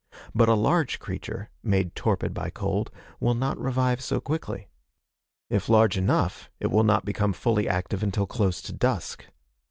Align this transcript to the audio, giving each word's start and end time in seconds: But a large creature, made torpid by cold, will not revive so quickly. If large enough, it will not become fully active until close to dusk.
But 0.33 0.49
a 0.49 0.55
large 0.55 0.97
creature, 0.97 1.51
made 1.61 1.93
torpid 1.93 2.33
by 2.33 2.49
cold, 2.49 2.89
will 3.19 3.35
not 3.35 3.59
revive 3.59 4.01
so 4.01 4.19
quickly. 4.19 4.67
If 5.47 5.69
large 5.69 5.95
enough, 5.95 6.49
it 6.59 6.71
will 6.71 6.81
not 6.83 7.05
become 7.05 7.33
fully 7.33 7.69
active 7.69 8.01
until 8.01 8.25
close 8.25 8.63
to 8.63 8.73
dusk. 8.73 9.25